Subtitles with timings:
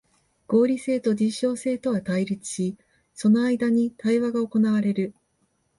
[0.47, 2.75] 合理性と実証性とは対立し、
[3.13, 5.13] その間に対話が行われる。